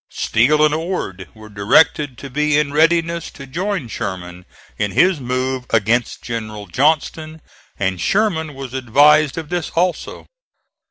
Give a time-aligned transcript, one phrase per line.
[0.09, 4.45] Steele and Ord were directed to be in readiness to join Sherman
[4.79, 7.39] in his move against General Johnston,
[7.77, 10.25] and Sherman was advised of this also.